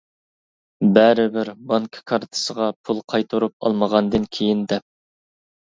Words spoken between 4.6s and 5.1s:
دەپ.